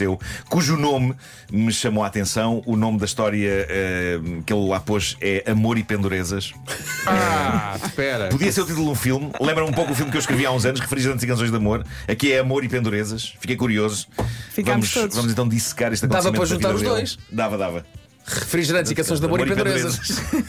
cujo 0.49 0.77
nome 0.77 1.13
me 1.51 1.71
chamou 1.71 2.03
a 2.03 2.07
atenção. 2.07 2.61
O 2.65 2.75
nome 2.75 2.97
da 2.99 3.05
história 3.05 3.67
ahm, 3.69 4.41
que 4.41 4.53
ele 4.53 4.67
lá 4.67 4.79
pôs 4.79 5.17
é 5.21 5.43
Amor 5.49 5.77
e 5.77 5.83
Pendurezas. 5.83 6.53
Ah, 7.05 7.77
espera. 7.83 8.29
Podia 8.29 8.51
ser 8.51 8.61
o 8.61 8.65
título 8.65 8.85
de 8.85 8.91
um 8.91 8.95
filme. 8.95 9.31
Lembra 9.39 9.65
um 9.65 9.71
pouco 9.71 9.91
o 9.91 9.95
filme 9.95 10.11
que 10.11 10.17
eu 10.17 10.21
escrevi 10.21 10.45
há 10.45 10.51
uns 10.51 10.65
anos, 10.65 10.79
Refrigerantes 10.79 11.23
e 11.23 11.27
Canções 11.27 11.51
de 11.51 11.57
Amor. 11.57 11.85
Aqui 12.07 12.31
é 12.31 12.39
Amor 12.39 12.63
e 12.63 12.69
Pendurezas. 12.69 13.33
Fiquei 13.39 13.55
curioso. 13.55 14.07
Ficámos 14.51 14.88
vamos, 14.88 14.93
todos. 14.93 15.15
vamos 15.15 15.31
então 15.31 15.47
dissecar 15.47 15.91
este 15.93 16.07
Dava 16.07 16.29
acontecimento 16.29 16.61
para 16.61 16.69
da 16.69 16.73
juntar 16.73 16.75
os 16.75 16.81
dele. 16.81 16.93
dois. 16.93 17.17
Dava, 17.31 17.57
dava. 17.57 17.85
Refrigerantes 18.25 18.91
e 18.91 18.95
canções 18.95 19.19
de 19.19 19.25
amor, 19.25 19.39
e 19.41 19.45
pendurezas. 19.45 19.99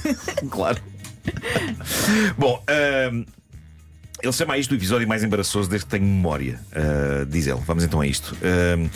claro. 0.51 0.79
Bom, 2.37 2.63
ahm, 2.69 3.25
ele 4.23 4.33
chama 4.33 4.57
isto 4.57 4.73
o 4.73 4.75
episódio 4.75 5.07
mais 5.09 5.25
embaraçoso 5.25 5.69
desde 5.69 5.85
que 5.85 5.91
tenho 5.91 6.05
memória, 6.05 6.61
ah, 6.75 7.27
diz 7.29 7.47
ele. 7.47 7.61
Vamos 7.67 7.83
então 7.83 8.01
a 8.01 8.07
isto. 8.07 8.37
Ahm, 8.43 8.89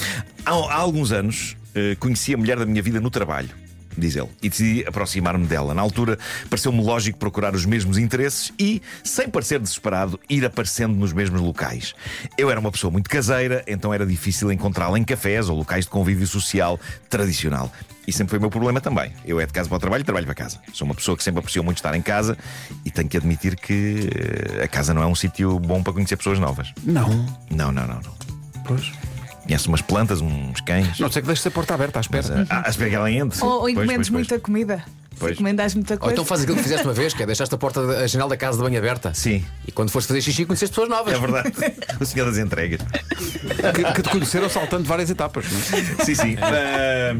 há, 0.45 0.53
há 0.53 0.77
alguns 0.77 1.11
anos 1.11 1.57
ah, 1.75 1.97
conheci 1.99 2.33
a 2.33 2.37
mulher 2.37 2.57
da 2.59 2.65
minha 2.65 2.83
vida 2.83 3.01
no 3.01 3.11
trabalho. 3.11 3.66
Diz 3.97 4.17
ele, 4.17 4.29
e 4.43 4.49
decidi 4.49 4.85
aproximar-me 4.87 5.47
dela. 5.47 5.75
Na 5.75 5.83
altura, 5.83 6.19
pareceu-me 6.51 6.83
lógico 6.83 7.19
procurar 7.19 7.55
os 7.55 7.65
mesmos 7.65 7.99
interesses 7.99 8.53
e, 8.59 8.83
sem 9.03 9.29
parecer 9.29 9.59
desesperado, 9.59 10.21
ir 10.29 10.45
aparecendo 10.45 10.95
nos 10.95 11.13
mesmos 11.13 11.41
locais. 11.41 11.95
Eu 12.37 12.51
era 12.51 12.61
uma 12.61 12.71
pessoa 12.71 12.91
muito 12.91 13.09
caseira, 13.09 13.65
então 13.67 13.93
era 13.93 14.05
difícil 14.05 14.53
encontrá-la 14.53 14.99
em 14.99 15.05
cafés 15.05 15.49
ou 15.49 15.57
locais 15.57 15.85
de 15.85 15.91
convívio 15.91 16.27
social 16.27 16.79
tradicional. 17.09 17.73
E 18.07 18.13
sempre 18.13 18.31
foi 18.31 18.39
o 18.39 18.43
meu 18.43 18.51
problema 18.51 18.81
também. 18.81 19.13
Eu 19.25 19.41
é 19.41 19.47
de 19.47 19.53
casa 19.53 19.69
para 19.69 19.77
o 19.77 19.81
trabalho 19.81 20.03
e 20.03 20.05
trabalho 20.05 20.27
para 20.27 20.35
casa. 20.35 20.61
Sou 20.73 20.85
uma 20.85 20.95
pessoa 20.95 21.17
que 21.17 21.25
sempre 21.25 21.41
apreciou 21.41 21.65
muito 21.65 21.79
estar 21.79 21.95
em 21.95 22.03
casa 22.03 22.39
e 22.85 22.91
tenho 22.91 23.09
que 23.09 23.17
admitir 23.17 23.57
que 23.57 24.09
eh, 24.61 24.65
a 24.65 24.69
casa 24.69 24.95
não 24.95 25.03
é 25.03 25.07
um 25.07 25.15
sítio 25.15 25.59
bom 25.59 25.83
para 25.83 25.93
conhecer 25.93 26.17
pessoas 26.17 26.39
novas. 26.39 26.73
Não. 26.85 27.09
Não, 27.51 27.73
não, 27.73 27.87
não, 27.87 28.01
não. 28.01 28.15
Pois. 28.65 28.93
Conheço 29.47 29.69
umas 29.69 29.81
plantas, 29.81 30.21
uns 30.21 30.61
cães. 30.61 30.99
Não 30.99 31.11
sei 31.11 31.23
que 31.23 31.29
deixes 31.29 31.47
a 31.47 31.51
porta 31.51 31.73
aberta 31.73 31.99
à 31.99 32.01
espera. 32.01 32.47
Ah, 32.51 32.67
à 32.67 32.69
espera 32.69 32.91
que 32.91 32.97
ela 32.97 33.11
entre. 33.11 33.43
Ou, 33.45 33.61
ou 33.61 33.69
encomendes 33.69 34.11
muita 34.11 34.41
comida. 34.41 34.85
Pois. 35.19 35.33
Encomendas 35.33 35.75
muita 35.75 35.95
Ou 35.95 35.99
coisa. 36.01 36.13
então 36.13 36.25
faz 36.25 36.43
aquilo 36.43 36.57
que 36.57 36.63
fizeste 36.63 36.87
uma 36.87 36.93
vez, 36.93 37.15
que 37.15 37.23
é 37.23 37.27
deixaste 37.27 37.55
a 37.55 37.59
porta, 37.59 37.81
a 37.81 38.07
janela 38.07 38.29
da 38.31 38.37
casa 38.37 38.59
de 38.59 38.63
banho 38.65 38.79
aberta. 38.79 39.13
Sim, 39.15 39.45
E 39.67 39.73
quando 39.73 39.91
foste 39.91 40.09
fazer 40.09 40.21
xixi, 40.21 40.45
conheceste 40.45 40.73
pessoas 40.75 40.89
novas. 40.91 41.15
é 41.15 41.19
verdade. 41.19 41.53
o 42.01 42.05
senhor 42.05 42.27
das 42.27 42.39
entregas. 42.39 42.81
Que, 43.75 43.93
que 43.95 44.03
te 44.03 44.09
conheceram 44.11 44.49
saltando 44.49 44.85
várias 44.85 45.09
etapas. 45.11 45.47
não 45.51 45.59
é? 45.59 46.05
Sim, 46.05 46.15
sim. 46.15 46.37
Ah, 46.41 47.17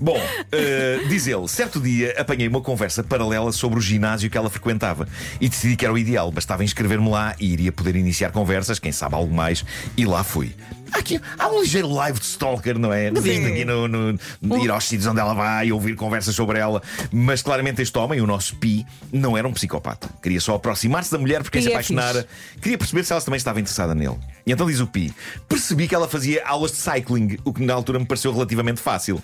bom, 0.00 0.16
ah, 0.18 1.08
diz 1.08 1.26
ele: 1.26 1.46
certo 1.48 1.80
dia 1.80 2.14
apanhei 2.18 2.48
uma 2.48 2.60
conversa 2.60 3.02
paralela 3.04 3.52
sobre 3.52 3.78
o 3.78 3.82
ginásio 3.82 4.28
que 4.30 4.36
ela 4.36 4.50
frequentava 4.50 5.06
e 5.40 5.48
decidi 5.48 5.76
que 5.76 5.84
era 5.84 5.92
o 5.94 5.98
ideal. 5.98 6.30
Bastava 6.32 6.64
inscrever-me 6.64 7.08
lá 7.08 7.34
e 7.38 7.52
iria 7.52 7.72
poder 7.72 7.96
iniciar 7.96 8.30
conversas, 8.32 8.78
quem 8.78 8.92
sabe 8.92 9.14
algo 9.14 9.34
mais, 9.34 9.64
e 9.96 10.04
lá 10.04 10.24
fui. 10.24 10.52
Há 10.90 10.98
Aqui, 10.98 11.20
há 11.38 11.48
um 11.48 11.60
ligeiro 11.60 11.88
live 11.92 12.18
de 12.18 12.24
stalker, 12.24 12.78
não 12.78 12.90
é? 12.92 13.10
Disto 13.10 13.46
aqui 13.46 13.62
no, 13.64 13.86
no- 13.86 14.14
de 14.14 14.64
ir 14.64 14.70
aos 14.70 14.84
sítios 14.84 15.06
onde 15.06 15.20
ela 15.20 15.34
vai, 15.34 15.70
ouvir 15.70 15.94
conversas 15.94 16.34
sobre 16.34 16.58
ela. 16.58 16.82
Mas 17.28 17.42
claramente 17.42 17.82
este 17.82 17.98
homem, 17.98 18.22
o 18.22 18.26
nosso 18.26 18.56
Pi, 18.56 18.86
não 19.12 19.36
era 19.36 19.46
um 19.46 19.52
psicopata. 19.52 20.08
Queria 20.22 20.40
só 20.40 20.54
aproximar-se 20.54 21.12
da 21.12 21.18
mulher 21.18 21.42
porque 21.42 21.58
Pi 21.58 21.64
se 21.64 21.68
é 21.68 21.72
apaixonara. 21.72 22.26
Queria 22.58 22.78
perceber 22.78 23.04
se 23.04 23.12
ela 23.12 23.20
também 23.20 23.36
estava 23.36 23.60
interessada 23.60 23.94
nele. 23.94 24.16
E 24.46 24.50
então 24.50 24.66
diz 24.66 24.80
o 24.80 24.86
Pi: 24.86 25.12
percebi 25.46 25.86
que 25.86 25.94
ela 25.94 26.08
fazia 26.08 26.42
aulas 26.46 26.70
de 26.70 26.78
cycling, 26.78 27.36
o 27.44 27.52
que 27.52 27.62
na 27.62 27.74
altura 27.74 27.98
me 27.98 28.06
pareceu 28.06 28.32
relativamente 28.32 28.80
fácil. 28.80 29.22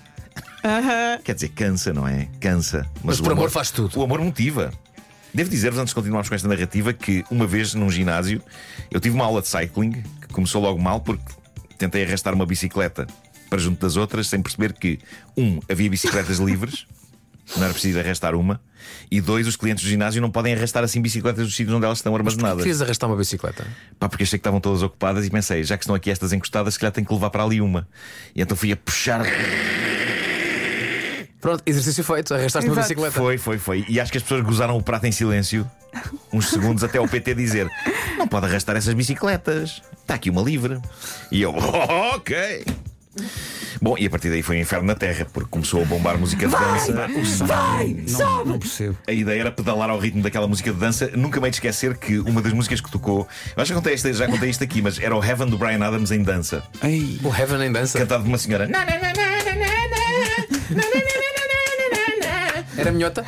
Quer 1.24 1.34
dizer, 1.34 1.48
cansa, 1.48 1.94
não 1.94 2.06
é? 2.06 2.28
Cansa. 2.40 2.86
Mas 3.02 3.20
o 3.20 3.22
por 3.22 3.32
amor 3.32 3.50
faz 3.50 3.70
tudo. 3.70 3.98
O 3.98 4.02
amor 4.02 4.20
motiva. 4.20 4.70
Devo 5.32 5.48
dizer-vos, 5.48 5.80
antes 5.80 5.92
de 5.92 5.94
continuarmos 5.94 6.28
com 6.28 6.34
esta 6.34 6.46
narrativa, 6.46 6.92
que 6.92 7.24
uma 7.30 7.46
vez 7.46 7.72
num 7.72 7.90
ginásio 7.90 8.42
eu 8.90 9.00
tive 9.00 9.14
uma 9.14 9.24
aula 9.24 9.40
de 9.40 9.48
cycling 9.48 9.92
que 9.92 10.28
começou 10.30 10.60
logo 10.60 10.78
mal 10.78 11.00
porque 11.00 11.24
tentei 11.78 12.04
arrastar 12.04 12.34
uma 12.34 12.44
bicicleta 12.44 13.06
para 13.48 13.58
junto 13.58 13.80
das 13.80 13.96
outras 13.96 14.26
sem 14.26 14.42
perceber 14.42 14.74
que, 14.74 14.98
um, 15.34 15.58
havia 15.70 15.88
bicicletas 15.88 16.36
livres, 16.40 16.86
não 17.56 17.64
era 17.64 17.72
preciso 17.72 17.98
arrastar 17.98 18.34
uma, 18.34 18.60
e 19.10 19.20
dois, 19.20 19.46
os 19.46 19.56
clientes 19.56 19.84
do 19.84 19.88
ginásio 19.88 20.20
não 20.20 20.30
podem 20.30 20.54
arrastar 20.54 20.82
assim 20.84 21.00
bicicletas 21.00 21.44
dos 21.46 21.54
sítios 21.54 21.74
onde 21.74 21.84
elas 21.86 21.98
estão 21.98 22.14
armazenadas. 22.14 22.58
Querias 22.58 22.82
arrastar 22.82 23.08
uma 23.08 23.16
bicicleta? 23.16 23.66
Pá, 23.98 24.08
porque 24.08 24.24
achei 24.24 24.38
que 24.38 24.40
estavam 24.40 24.60
todas 24.60 24.82
ocupadas 24.82 25.26
e 25.26 25.30
pensei, 25.30 25.62
já 25.64 25.76
que 25.76 25.84
estão 25.84 25.94
aqui 25.94 26.10
estas 26.10 26.32
encostadas, 26.32 26.74
se 26.74 26.80
calhar 26.80 26.92
tenho 26.92 27.06
que 27.06 27.12
levar 27.12 27.30
para 27.30 27.42
ali 27.44 27.60
uma. 27.60 27.86
E 28.34 28.42
então 28.42 28.56
fui 28.56 28.72
a 28.72 28.76
puxar. 28.76 29.24
Pronto, 31.40 31.62
exercício 31.66 32.02
feito, 32.02 32.32
arrastaste 32.32 32.68
uma 32.68 32.74
Exato. 32.74 32.88
bicicleta. 32.88 33.12
Foi, 33.12 33.36
foi, 33.36 33.58
foi. 33.58 33.84
E 33.88 34.00
acho 34.00 34.10
que 34.10 34.16
as 34.16 34.22
pessoas 34.22 34.42
gozaram 34.42 34.76
o 34.76 34.82
prato 34.82 35.06
em 35.06 35.12
silêncio 35.12 35.70
uns 36.32 36.48
segundos 36.48 36.82
até 36.82 36.98
o 36.98 37.06
PT 37.06 37.34
dizer: 37.34 37.68
Não 38.16 38.26
pode 38.26 38.46
arrastar 38.46 38.76
essas 38.76 38.94
bicicletas, 38.94 39.82
está 40.00 40.14
aqui 40.14 40.30
uma 40.30 40.42
livre. 40.42 40.80
E 41.30 41.42
eu, 41.42 41.54
"Oh, 41.54 42.16
ok. 42.16 42.64
Bom, 43.84 43.96
e 43.98 44.06
a 44.06 44.10
partir 44.10 44.30
daí 44.30 44.40
foi 44.40 44.56
um 44.56 44.60
inferno 44.60 44.86
na 44.86 44.94
terra, 44.94 45.26
porque 45.30 45.50
começou 45.50 45.82
a 45.82 45.84
bombar 45.84 46.16
música 46.16 46.48
de 46.48 46.52
dança. 46.56 47.06
Não, 48.18 48.42
não 48.46 48.58
percebo. 48.58 48.96
A 49.06 49.12
ideia 49.12 49.40
era 49.42 49.52
pedalar 49.52 49.90
ao 49.90 49.98
ritmo 49.98 50.22
daquela 50.22 50.48
música 50.48 50.72
de 50.72 50.78
dança. 50.78 51.10
Nunca 51.14 51.38
me 51.38 51.48
hei 51.48 51.50
de 51.50 51.56
esquecer 51.58 51.94
que 51.98 52.18
uma 52.20 52.40
das 52.40 52.54
músicas 52.54 52.80
que 52.80 52.90
tocou, 52.90 53.28
eu 53.54 53.62
acho 53.62 53.72
que 53.72 53.76
contei 53.78 53.94
já 53.94 54.26
contei 54.26 54.48
isto 54.48 54.64
aqui, 54.64 54.80
mas 54.80 54.98
era 54.98 55.14
o 55.14 55.22
Heaven 55.22 55.48
do 55.48 55.58
Brian 55.58 55.84
Adams 55.84 56.10
em 56.12 56.22
dança, 56.22 56.62
Ei, 56.82 57.20
O 57.22 57.28
Heaven 57.28 57.62
em 57.66 57.72
dança. 57.72 57.98
cantado 57.98 58.22
por 58.22 58.28
uma 58.30 58.38
senhora. 58.38 58.66
Era 62.78 62.90
minhota? 62.90 63.22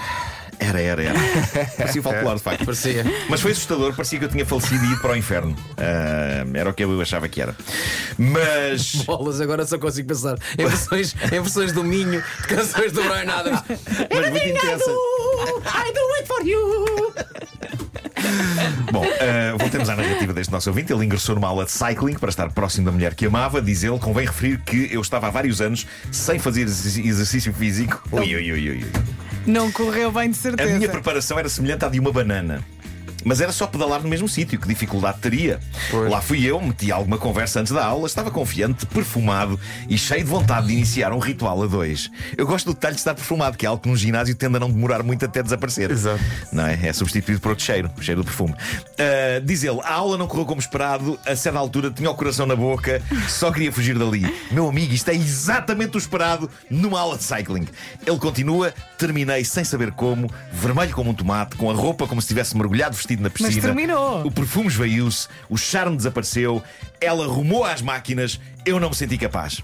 Era, 0.67 0.81
era, 0.81 1.03
era. 1.03 1.19
Parecia 1.79 2.03
folclore, 2.03 2.37
de 2.37 2.43
facto. 2.43 2.65
Parecia. 2.65 3.05
Mas 3.29 3.41
foi 3.41 3.53
assustador, 3.53 3.95
parecia 3.95 4.19
que 4.19 4.25
eu 4.25 4.29
tinha 4.29 4.45
falecido 4.45 4.85
e 4.85 4.93
ido 4.93 5.01
para 5.01 5.13
o 5.13 5.17
inferno. 5.17 5.55
Ah, 5.77 6.45
era 6.55 6.71
o 6.71 6.75
que 6.75 6.85
eu 6.85 7.01
achava 7.01 7.29
que 7.29 7.41
era. 7.41 7.55
Mas. 8.19 8.97
Bolas, 9.07 9.41
agora 9.41 9.65
só 9.67 9.79
consigo 9.79 10.09
pensar 10.09 10.37
em 10.59 10.67
versões, 10.67 11.15
em 11.25 11.41
versões 11.41 11.73
do 11.73 11.85
Minho, 11.85 12.23
de 12.41 12.49
canções 12.49 12.93
do 12.93 13.03
Brian 13.03 13.33
Adams. 13.33 13.63
mas 13.69 14.31
muito 14.31 14.49
intensa. 14.49 14.91
I 14.91 15.93
do 15.93 16.15
it 16.19 16.27
for 16.27 16.47
you. 16.47 17.15
Bom, 18.91 19.05
ah, 19.05 19.57
voltemos 19.59 19.89
à 19.89 19.97
narrativa 19.97 20.33
deste 20.33 20.53
nosso 20.53 20.69
ouvinte. 20.71 20.93
Ele 20.93 21.05
ingressou 21.05 21.35
numa 21.35 21.49
aula 21.49 21.65
de 21.65 21.71
cycling 21.71 22.15
para 22.15 22.29
estar 22.29 22.51
próximo 22.51 22.87
da 22.87 22.93
mulher 22.93 23.15
que 23.15 23.27
amava. 23.27 23.63
Diz 23.63 23.85
ele, 23.85 23.99
convém 23.99 24.27
referir 24.27 24.61
que 24.63 24.89
eu 24.93 25.01
estava 25.01 25.29
há 25.29 25.31
vários 25.31 25.61
anos 25.61 25.87
sem 26.11 26.39
fazer 26.39 26.63
exercício 26.63 27.27
exercício 27.37 27.53
físico. 27.53 28.03
Ui, 28.13 28.35
ui, 28.35 28.53
ui, 28.53 28.71
ui, 28.71 28.85
ui. 28.85 29.26
Não 29.47 29.71
correu 29.71 30.11
bem 30.11 30.31
de 30.31 30.37
A 30.39 30.41
certeza. 30.43 30.77
minha 30.77 30.89
preparação 30.89 31.39
era 31.39 31.49
semelhante 31.49 31.85
à 31.85 31.89
de 31.89 31.99
uma 32.01 32.13
banana. 32.13 32.65
Mas 33.27 33.41
era 33.41 33.51
só 33.51 33.67
pedalar 33.67 34.01
no 34.01 34.09
mesmo 34.09 34.29
sítio, 34.29 34.57
que 34.57 34.69
dificuldade 34.69 35.19
teria? 35.19 35.59
Pois. 35.91 36.09
Lá 36.09 36.21
fui 36.21 36.45
eu, 36.45 36.61
meti 36.61 36.93
alguma 36.93 37.19
conversa 37.19 37.59
antes 37.59 37.73
da 37.73 37.85
aula, 37.85 38.07
estava 38.07 38.31
confiante, 38.31 38.87
perfumado 38.87 39.59
e 39.89 39.99
cheio 39.99 40.23
de 40.23 40.31
vontade 40.31 40.69
de 40.69 40.75
iniciar 40.75 41.13
um 41.13 41.19
ritual 41.19 41.61
a 41.61 41.67
dois. 41.67 42.09
Eu 42.37 42.47
gosto 42.47 42.67
do 42.67 42.75
detalhe 42.75 42.95
de 42.95 43.01
estar 43.01 43.15
perfumado, 43.15 43.57
que 43.57 43.67
é 43.67 43.69
algo 43.69 43.83
que 43.83 43.89
num 43.89 43.97
ginásio 43.97 44.33
tende 44.37 44.57
a 44.59 44.61
não 44.61 44.71
demorar 44.71 45.03
muito 45.03 45.25
até 45.25 45.43
desaparecer. 45.43 45.91
Exato. 45.91 46.23
Não 46.53 46.65
é? 46.65 46.79
É 46.87 46.93
substituído 46.93 47.41
por 47.41 47.49
outro 47.49 47.65
cheiro, 47.65 47.91
o 47.99 48.01
cheiro 48.01 48.21
do 48.21 48.25
perfume. 48.25 48.55
Ah, 48.97 49.41
diz 49.43 49.65
ele, 49.65 49.81
a 49.83 49.95
aula 49.95 50.17
não 50.17 50.29
correu 50.29 50.47
como 50.47 50.61
esperado, 50.61 51.19
a 51.27 51.35
certa 51.35 51.59
altura 51.59 51.91
tinha 51.91 52.09
o 52.09 52.15
coração 52.15 52.47
na 52.47 52.55
boca, 52.55 53.03
só 53.29 53.51
queria 53.51 53.73
fugir 53.73 53.99
dali. 53.99 54.33
Meu 54.53 54.69
amigo, 54.69 54.95
isto 54.95 55.09
é 55.11 55.15
exatamente 55.17 55.97
o 55.97 55.99
esperado 55.99 56.49
numa 56.71 57.01
aula 57.01 57.19
de 57.19 57.25
cycling. 57.25 57.67
Ele 58.07 58.19
continua, 58.19 58.73
terminei 58.97 59.45
sem 59.45 59.65
saber 59.65 59.91
como, 59.91 60.31
vermelho 60.53 60.95
como 60.95 61.11
um 61.11 61.15
tomate, 61.15 61.57
com 61.57 61.69
a 61.69 61.75
roupa 61.75 62.07
como 62.07 62.23
se 62.23 62.29
tivesse 62.29 62.57
mergulhado 62.57 62.95
vestido 62.95 63.16
na 63.21 63.31
piscina. 63.31 63.61
terminou. 63.61 64.27
O 64.27 64.31
perfume 64.31 64.69
esvaiu-se, 64.69 65.29
o 65.49 65.57
charme 65.57 65.97
desapareceu, 65.97 66.63
ela 67.01 67.27
rumou 67.27 67.65
às 67.65 67.83
máquinas, 67.83 68.41
eu 68.65 68.81
não 68.81 68.91
me 68.91 68.95
senti 68.95 69.19
capaz. 69.19 69.63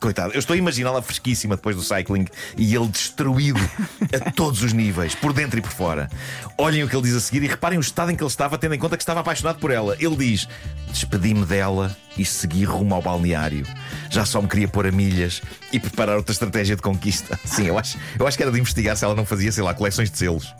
Coitado, 0.00 0.32
eu 0.32 0.38
estou 0.38 0.54
a 0.54 0.56
imaginá-la 0.56 1.02
fresquíssima 1.02 1.56
depois 1.56 1.74
do 1.74 1.82
cycling 1.82 2.24
e 2.56 2.72
ele 2.72 2.86
destruído 2.86 3.58
a 4.14 4.30
todos 4.30 4.62
os 4.62 4.72
níveis, 4.72 5.16
por 5.16 5.32
dentro 5.32 5.58
e 5.58 5.62
por 5.62 5.72
fora. 5.72 6.08
Olhem 6.56 6.84
o 6.84 6.88
que 6.88 6.94
ele 6.94 7.02
diz 7.02 7.16
a 7.16 7.20
seguir 7.20 7.42
e 7.42 7.48
reparem 7.48 7.78
o 7.78 7.80
estado 7.80 8.12
em 8.12 8.14
que 8.14 8.22
ele 8.22 8.30
estava, 8.30 8.56
tendo 8.56 8.76
em 8.76 8.78
conta 8.78 8.96
que 8.96 9.02
estava 9.02 9.20
apaixonado 9.20 9.58
por 9.58 9.72
ela. 9.72 9.96
Ele 9.98 10.14
diz: 10.14 10.48
Despedi-me 10.88 11.44
dela 11.44 11.96
e 12.16 12.24
segui 12.24 12.62
rumo 12.62 12.94
ao 12.94 13.02
balneário. 13.02 13.66
Já 14.08 14.24
só 14.24 14.40
me 14.40 14.46
queria 14.46 14.68
pôr 14.68 14.86
a 14.86 14.92
milhas 14.92 15.42
e 15.72 15.80
preparar 15.80 16.16
outra 16.16 16.32
estratégia 16.32 16.76
de 16.76 16.82
conquista. 16.82 17.36
Sim, 17.44 17.66
eu 17.66 17.76
acho, 17.76 17.98
eu 18.16 18.24
acho 18.24 18.36
que 18.36 18.42
era 18.44 18.52
de 18.52 18.60
investigar 18.60 18.96
se 18.96 19.04
ela 19.04 19.16
não 19.16 19.26
fazia, 19.26 19.50
sei 19.50 19.64
lá, 19.64 19.74
coleções 19.74 20.12
de 20.12 20.16
selos. 20.16 20.54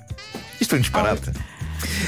Isto 0.61 0.70
foi 0.70 0.80
um 0.80 0.82
disparate. 0.82 1.30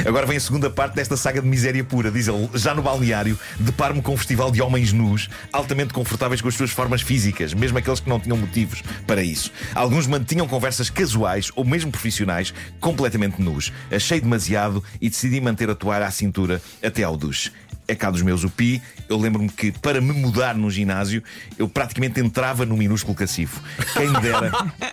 Agora 0.06 0.26
vem 0.26 0.36
a 0.36 0.40
segunda 0.40 0.70
parte 0.70 0.94
desta 0.94 1.16
saga 1.16 1.40
de 1.40 1.48
miséria 1.48 1.84
pura. 1.84 2.10
Diz 2.10 2.28
ele, 2.28 2.48
já 2.54 2.74
no 2.74 2.82
balneário, 2.82 3.38
deparo-me 3.58 4.02
com 4.02 4.14
um 4.14 4.16
festival 4.16 4.50
de 4.50 4.62
homens 4.62 4.92
nus, 4.92 5.28
altamente 5.52 5.92
confortáveis 5.92 6.40
com 6.40 6.48
as 6.48 6.54
suas 6.54 6.70
formas 6.70 7.02
físicas, 7.02 7.54
mesmo 7.54 7.78
aqueles 7.78 8.00
que 8.00 8.08
não 8.08 8.20
tinham 8.20 8.36
motivos 8.36 8.82
para 9.06 9.22
isso. 9.22 9.52
Alguns 9.74 10.06
mantinham 10.06 10.48
conversas 10.48 10.90
casuais 10.90 11.50
ou 11.54 11.64
mesmo 11.64 11.90
profissionais, 11.90 12.52
completamente 12.80 13.40
nus. 13.40 13.72
Achei 13.90 14.20
demasiado 14.20 14.82
e 15.00 15.08
decidi 15.08 15.40
manter 15.40 15.70
a 15.70 15.74
toalha 15.74 16.06
à 16.06 16.10
cintura 16.10 16.60
até 16.82 17.02
ao 17.02 17.16
duche. 17.16 17.52
É 17.90 17.94
cá 17.96 18.08
dos 18.08 18.22
meus 18.22 18.44
upi. 18.44 18.80
Eu 19.08 19.18
lembro-me 19.18 19.48
que 19.48 19.72
para 19.72 20.00
me 20.00 20.12
mudar 20.12 20.54
no 20.54 20.70
ginásio, 20.70 21.24
eu 21.58 21.68
praticamente 21.68 22.20
entrava 22.20 22.64
no 22.64 22.76
minúsculo 22.76 23.16
cacifo. 23.16 23.60
Quem 23.94 24.08
me 24.08 24.20
dera. 24.20 24.52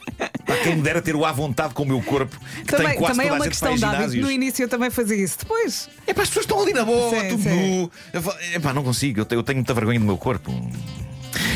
Pá, 0.47 0.55
Quem 0.63 0.77
me 0.77 0.81
dera 0.81 1.01
ter 1.01 1.15
o 1.15 1.25
à 1.25 1.31
vontade 1.31 1.73
com 1.73 1.83
o 1.83 1.85
meu 1.85 2.01
corpo, 2.01 2.35
que 2.39 2.63
tem 2.67 2.77
Também, 2.77 2.97
quase 2.97 3.13
também 3.13 3.27
é 3.27 3.29
toda 3.29 3.35
a 3.35 3.39
uma 3.39 3.43
gente 3.45 3.51
questão 3.51 3.75
de 3.75 3.83
hábito. 3.83 4.21
No 4.21 4.31
início 4.31 4.63
eu 4.63 4.69
também 4.69 4.89
fazia 4.89 5.17
isso. 5.17 5.37
Depois. 5.39 5.89
É 6.07 6.13
pá, 6.13 6.21
as 6.23 6.29
pessoas 6.29 6.45
estão 6.45 6.61
ali 6.61 6.71
na 6.73 6.85
boa, 6.85 7.09
Sim, 7.21 7.27
tudo 7.27 7.43
sim. 7.43 7.49
nu. 7.81 7.91
Eu 8.13 8.21
fa- 8.21 8.37
Epá, 8.53 8.73
não 8.73 8.83
consigo, 8.83 9.19
eu 9.19 9.25
te- 9.25 9.35
eu 9.35 9.43
tenho 9.43 9.57
muita 9.57 9.73
vergonha 9.73 9.99
do 9.99 10.05
meu 10.05 10.17
corpo. 10.17 10.51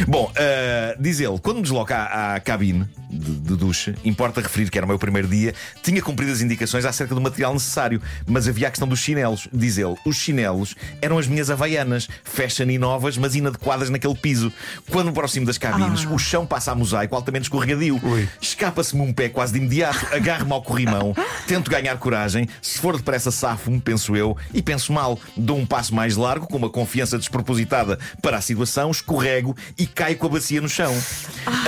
Bom, 0.07 0.31
ah, 0.35 0.95
diz 0.99 1.19
ele, 1.19 1.37
quando 1.39 1.57
me 1.57 1.63
desloca 1.63 1.95
à, 1.95 2.35
à 2.35 2.39
cabine 2.39 2.87
de, 3.09 3.31
de 3.35 3.55
duche, 3.55 3.93
importa 4.03 4.41
referir 4.41 4.69
que 4.69 4.77
era 4.77 4.85
o 4.85 4.87
meu 4.87 4.97
primeiro 4.97 5.27
dia, 5.27 5.53
tinha 5.83 6.01
cumprido 6.01 6.31
as 6.31 6.41
indicações 6.41 6.85
acerca 6.85 7.13
do 7.13 7.21
material 7.21 7.53
necessário, 7.53 8.01
mas 8.25 8.47
havia 8.47 8.67
a 8.67 8.71
questão 8.71 8.87
dos 8.87 8.99
chinelos. 8.99 9.47
Diz 9.51 9.77
ele, 9.77 9.95
os 10.05 10.15
chinelos 10.15 10.75
eram 11.01 11.17
as 11.17 11.27
minhas 11.27 11.49
havaianas, 11.49 12.07
fashion 12.23 12.69
e 12.69 12.77
novas, 12.77 13.17
mas 13.17 13.35
inadequadas 13.35 13.89
naquele 13.89 14.15
piso. 14.15 14.51
Quando 14.89 15.05
me 15.05 15.11
aproximo 15.11 15.45
das 15.45 15.57
cabines, 15.57 16.05
o 16.05 16.17
chão 16.17 16.45
passa 16.45 16.71
a 16.71 16.75
mosaico 16.75 17.15
altamente 17.15 17.43
escorregadio. 17.43 17.99
Escapa-se-me 18.39 19.01
um 19.01 19.13
pé 19.13 19.29
quase 19.29 19.53
de 19.53 19.59
imediato, 19.59 20.07
agarro-me 20.13 20.53
ao 20.53 20.61
corrimão, 20.61 21.15
tento 21.47 21.69
ganhar 21.69 21.97
coragem, 21.97 22.47
se 22.61 22.79
for 22.79 22.95
depressa 22.97 23.31
safo-me, 23.31 23.79
penso 23.79 24.15
eu, 24.15 24.37
e 24.53 24.61
penso 24.61 24.93
mal. 24.93 25.19
Dou 25.35 25.57
um 25.57 25.65
passo 25.65 25.93
mais 25.93 26.15
largo, 26.15 26.47
com 26.47 26.57
uma 26.57 26.69
confiança 26.69 27.17
despropositada 27.17 27.99
para 28.21 28.37
a 28.37 28.41
situação, 28.41 28.91
escorrego 28.91 29.55
e 29.77 29.85
caio 29.93 30.17
com 30.17 30.27
a 30.27 30.29
bacia 30.29 30.61
no 30.61 30.69
chão. 30.69 30.93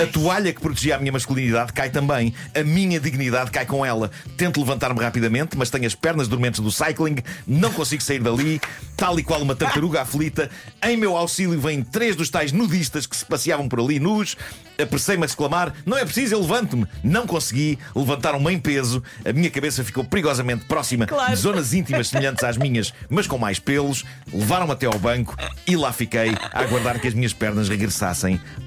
A 0.02 0.06
toalha 0.06 0.52
que 0.52 0.60
protegia 0.60 0.96
a 0.96 0.98
minha 0.98 1.12
masculinidade 1.12 1.72
cai 1.72 1.90
também. 1.90 2.34
A 2.54 2.62
minha 2.62 3.00
dignidade 3.00 3.50
cai 3.50 3.66
com 3.66 3.84
ela. 3.84 4.10
Tento 4.36 4.60
levantar-me 4.60 5.00
rapidamente, 5.00 5.56
mas 5.56 5.70
tenho 5.70 5.86
as 5.86 5.94
pernas 5.94 6.28
dormentes 6.28 6.60
do 6.60 6.70
cycling, 6.70 7.16
não 7.46 7.72
consigo 7.72 8.02
sair 8.02 8.20
dali, 8.20 8.60
tal 8.96 9.18
e 9.18 9.22
qual 9.22 9.42
uma 9.42 9.54
tartaruga 9.54 10.02
aflita. 10.02 10.50
Em 10.82 10.96
meu 10.96 11.16
auxílio 11.16 11.60
vêm 11.60 11.82
três 11.82 12.14
dos 12.16 12.30
tais 12.30 12.52
nudistas 12.52 13.06
que 13.06 13.16
se 13.16 13.24
passeavam 13.24 13.68
por 13.68 13.80
ali 13.80 13.98
nus. 13.98 14.36
Apressei-me 14.80 15.22
a 15.22 15.26
exclamar: 15.26 15.72
Não 15.84 15.96
é 15.96 16.04
preciso, 16.04 16.34
eu 16.34 16.40
levanto-me. 16.40 16.86
Não 17.02 17.26
consegui, 17.26 17.78
levantaram-me 17.94 18.52
em 18.52 18.58
peso. 18.58 19.02
A 19.24 19.32
minha 19.32 19.50
cabeça 19.50 19.84
ficou 19.84 20.04
perigosamente 20.04 20.64
próxima 20.66 21.06
Claro. 21.06 21.30
de 21.30 21.36
zonas 21.36 21.72
íntimas 21.74 22.08
semelhantes 22.08 22.42
às 22.44 22.56
minhas, 22.56 22.92
mas 23.08 23.26
com 23.26 23.38
mais 23.38 23.58
pelos. 23.58 24.04
Levaram-me 24.32 24.72
até 24.72 24.86
ao 24.86 24.98
banco 24.98 25.36
e 25.66 25.76
lá 25.76 25.92
fiquei 25.92 26.30
a 26.52 26.60
aguardar 26.60 27.00
que 27.00 27.06
as 27.08 27.14
minhas 27.14 27.32
pernas 27.32 27.68
regressassem 27.68 28.03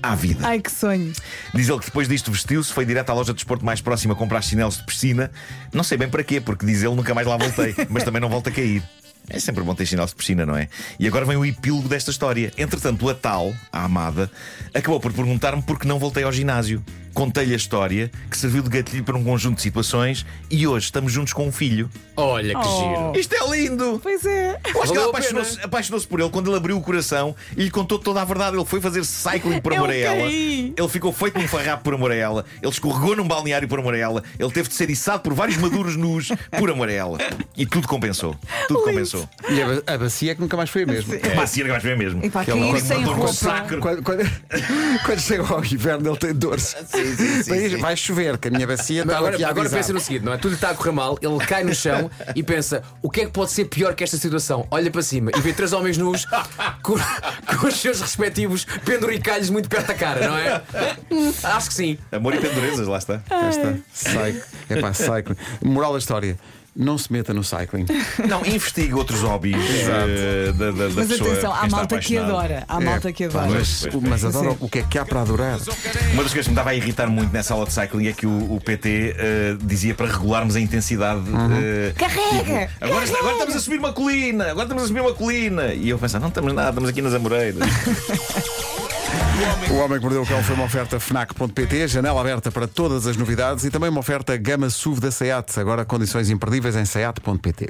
à 0.01 0.15
vida. 0.15 0.47
Ai 0.47 0.59
que 0.59 0.71
sonho. 0.71 1.11
Diz 1.53 1.69
ele 1.69 1.79
que 1.79 1.85
depois 1.85 2.07
disto 2.07 2.31
vestiu-se, 2.31 2.71
foi 2.71 2.85
direto 2.85 3.09
à 3.09 3.13
loja 3.13 3.33
de 3.33 3.35
desporto 3.35 3.65
mais 3.65 3.81
próxima 3.81 4.15
comprar 4.15 4.41
chinelos 4.41 4.77
de 4.77 4.83
piscina. 4.83 5.31
Não 5.73 5.83
sei 5.83 5.97
bem 5.97 6.09
para 6.09 6.23
quê, 6.23 6.39
porque 6.39 6.65
diz 6.65 6.83
ele 6.83 6.95
nunca 6.95 7.13
mais 7.13 7.27
lá 7.27 7.37
voltei, 7.37 7.75
mas 7.89 8.03
também 8.03 8.21
não 8.21 8.29
volta 8.29 8.49
a 8.49 8.53
cair. 8.53 8.81
É 9.29 9.39
sempre 9.39 9.61
bom 9.61 9.75
ter 9.75 9.85
chinelos 9.85 10.11
de 10.11 10.15
piscina, 10.15 10.45
não 10.45 10.55
é? 10.55 10.69
E 10.97 11.05
agora 11.05 11.25
vem 11.25 11.35
o 11.35 11.45
epílogo 11.45 11.89
desta 11.89 12.11
história. 12.11 12.51
Entretanto, 12.57 13.09
a 13.09 13.13
tal, 13.13 13.53
a 13.71 13.83
amada, 13.83 14.31
acabou 14.73 14.99
por 15.01 15.11
perguntar-me 15.11 15.61
por 15.61 15.77
que 15.77 15.85
não 15.85 15.99
voltei 15.99 16.23
ao 16.23 16.31
ginásio. 16.31 16.81
Contei-lhe 17.17 17.53
a 17.53 17.57
história, 17.57 18.11
que 18.29 18.37
serviu 18.37 18.61
de 18.61 18.69
gatilho 18.69 19.03
para 19.03 19.17
um 19.17 19.23
conjunto 19.23 19.55
de 19.55 19.63
situações, 19.63 20.23
e 20.51 20.67
hoje 20.67 20.85
estamos 20.85 21.11
juntos 21.11 21.33
com 21.33 21.47
um 21.47 21.51
filho. 21.51 21.89
Olha 22.15 22.53
que 22.53 22.67
Oh. 22.67 22.77
giro. 22.79 23.19
Isto 23.19 23.33
é 23.33 23.49
lindo! 23.57 23.99
Pois 24.03 24.23
é. 24.23 24.51
Eu 24.51 24.53
acho 24.53 24.61
que 24.63 24.67
ela 24.69 24.83
Valeu 24.83 24.91
a 24.91 24.93
pena. 24.93 25.09
apaixonou-se 25.09 25.59
apaixonou 25.63 26.01
por 26.01 26.19
ele 26.19 26.29
quando 26.29 26.47
ele 26.51 26.57
abriu 26.57 26.77
o 26.77 26.81
coração 26.81 27.35
e 27.57 27.63
lhe 27.63 27.71
contou 27.71 27.97
toda 27.97 28.21
a 28.21 28.25
verdade. 28.25 28.55
Ele 28.55 28.63
foi 28.65 28.79
fazer 28.79 29.03
cycling 29.03 29.59
por 29.61 29.73
amor 29.73 29.89
a 29.89 29.95
ela. 29.95 30.15
caí. 30.27 30.73
Ele 30.77 30.89
ficou 30.89 31.11
feito 31.11 31.39
num 31.39 31.47
farrapo 31.47 31.83
por 31.85 31.95
amor 31.95 32.11
a 32.11 32.15
ela. 32.15 32.45
Ele 32.61 32.71
escorregou 32.71 33.15
num 33.15 33.27
balneário 33.27 33.67
por 33.67 33.79
amor 33.79 33.95
a 33.95 33.97
ela. 33.97 34.23
Ele 34.37 34.51
teve 34.51 34.69
de 34.69 34.75
ser 34.75 34.87
içado 34.91 35.23
por 35.23 35.33
vários 35.33 35.57
maduros 35.57 35.95
nus 35.95 36.29
por 36.59 36.69
amor 36.69 36.87
a 36.87 36.91
ela. 36.93 37.17
E 37.57 37.65
tudo 37.65 37.87
compensou. 37.87 38.35
Tudo 38.67 38.77
Lindo. 38.81 38.91
compensou. 38.91 39.29
E 39.49 39.59
a, 39.59 39.65
ba- 39.65 39.83
a 39.87 39.97
bacia 39.97 40.33
é 40.33 40.35
que 40.35 40.41
nunca 40.41 40.55
mais 40.55 40.69
foi 40.69 40.83
a 40.83 40.85
mesma. 40.85 41.15
É 41.15 41.33
bacia 41.33 41.63
que 41.63 41.71
vais 41.71 41.81
ver 41.81 41.97
mesmo. 41.97 42.23
E 42.23 42.29
pá, 42.29 42.41
Aquela 42.41 42.59
cair 42.59 42.69
coisa 42.71 42.85
sem 42.85 42.97
mandou 42.97 43.13
com 43.15 43.19
roupa. 43.21 43.33
sacro. 43.33 43.79
Quando, 43.79 44.03
quando, 44.03 44.19
quando 45.03 45.19
chega 45.19 45.43
ao 45.51 45.65
inverno, 45.65 46.09
ele 46.11 46.17
tem 46.17 46.33
dores. 46.35 46.75
Sim, 46.87 47.06
sim, 47.15 47.43
sim, 47.43 47.49
Vai- 47.49 47.69
sim. 47.69 47.77
Vai 47.77 47.97
chover, 47.97 48.37
que 48.37 48.47
a 48.47 48.51
minha 48.51 48.67
bacia 48.67 49.01
está 49.01 49.13
aqui 49.13 49.13
a 49.13 49.27
Agora, 49.27 49.35
agora 49.35 49.59
avisar. 49.61 49.79
pensa 49.79 49.93
no 49.93 49.99
seguinte, 49.99 50.25
não 50.25 50.33
é? 50.33 50.37
Tudo 50.37 50.55
está 50.55 50.69
a 50.71 50.73
correr 50.75 50.91
mal, 50.91 51.17
ele 51.21 51.37
cai 51.45 51.63
no 51.63 51.73
chão 51.75 52.09
e 52.35 52.43
pensa: 52.43 52.83
o 53.01 53.09
que 53.09 53.21
é 53.21 53.25
que 53.25 53.31
pode 53.31 53.51
ser 53.51 53.65
pior 53.65 53.93
que 53.95 54.03
esta 54.03 54.17
situação? 54.17 54.67
Olha 54.71 54.89
para 54.91 55.01
cima 55.01 55.31
e 55.35 55.39
vê 55.41 55.53
três 55.53 55.73
homens 55.73 55.97
nus 55.97 56.25
com, 56.83 56.95
com 57.59 57.67
os 57.67 57.75
seus 57.79 58.01
respectivos 58.01 58.65
penduricalhos 58.85 59.49
muito 59.49 59.69
perto 59.69 59.87
da 59.87 59.93
cara, 59.93 60.27
não 60.27 60.37
é? 60.37 60.61
Acho 61.43 61.67
que 61.69 61.73
sim. 61.73 61.97
Amor 62.11 62.33
e 62.35 62.39
pendurezas, 62.39 62.87
lá 62.87 62.97
está. 62.97 63.19
Cá 63.19 63.49
está. 63.49 63.73
Cycling. 63.93 64.41
É 64.69 64.81
pá, 64.81 64.93
cycling. 64.93 65.35
Moral 65.63 65.93
da 65.93 65.99
história. 65.99 66.37
Não 66.79 66.95
se 66.97 67.11
meta 67.11 67.33
no 67.33 67.43
cycling. 67.43 67.85
Não, 68.29 68.45
investigue 68.45 68.93
outros 68.93 69.21
hobbies 69.21 69.55
eh, 69.57 70.51
da, 70.53 70.65
da, 70.71 70.71
da 70.71 70.89
Mas 70.93 71.07
pessoa 71.07 71.31
atenção, 71.31 71.51
há 71.51 71.57
quem 71.57 71.65
está 71.65 71.77
malta 71.77 71.99
que 71.99 72.17
adora. 72.17 72.63
Há 72.67 72.79
malta 72.79 73.11
que 73.11 73.23
adora. 73.23 73.47
mas, 73.47 73.79
Pois, 73.81 73.93
pois, 73.93 74.03
mas 74.03 74.25
adoro 74.25 74.57
o 74.59 74.69
que 74.69 74.79
é 74.79 74.83
que 74.83 74.99
há 74.99 75.05
para 75.05 75.21
adorar. 75.21 75.57
Uma 76.13 76.23
das 76.23 76.31
coisas 76.33 76.43
que 76.45 76.49
me 76.49 76.53
estava 76.53 76.69
a 76.69 76.75
irritar 76.75 77.07
muito 77.07 77.33
nessa 77.33 77.53
aula 77.55 77.65
de 77.65 77.73
cycling 77.73 78.07
é 78.07 78.13
que 78.13 78.27
o, 78.27 78.53
o 78.53 78.61
PT 78.61 79.15
eh, 79.17 79.57
dizia 79.61 79.95
para 79.95 80.05
regularmos 80.07 80.55
a 80.55 80.59
intensidade. 80.59 81.21
eh, 81.61 81.93
Carrega! 81.97 82.67
tipo, 82.67 82.85
agora, 82.85 83.05
agora 83.17 83.33
estamos 83.33 83.55
a 83.55 83.59
subir 83.59 83.79
uma 83.79 83.93
colina, 83.93 84.43
agora 84.51 84.63
estamos 84.65 84.83
a 84.83 84.87
subir 84.87 85.01
uma 85.01 85.13
colina. 85.13 85.73
E 85.73 85.89
eu 85.89 85.97
pensava, 85.97 86.21
não 86.21 86.29
estamos 86.29 86.53
nada, 86.53 86.69
estamos 86.69 86.89
aqui 86.89 87.01
nas 87.01 87.13
Amoreiras. 87.13 87.67
O 89.69 89.75
Homem 89.75 89.99
que 89.99 90.03
Mordeu 90.03 90.23
o 90.23 90.25
Cão 90.25 90.41
foi 90.43 90.55
uma 90.55 90.65
oferta 90.65 90.99
FNAC.pt, 90.99 91.87
janela 91.87 92.19
aberta 92.21 92.51
para 92.51 92.67
todas 92.67 93.05
as 93.05 93.15
novidades 93.15 93.65
e 93.65 93.69
também 93.69 93.89
uma 93.89 93.99
oferta 93.99 94.35
Gama 94.35 94.69
SUV 94.69 94.99
da 94.99 95.11
SEAT. 95.11 95.59
Agora 95.59 95.85
condições 95.85 96.29
imperdíveis 96.31 96.75
em 96.75 96.85
SEAT.pt. 96.85 97.67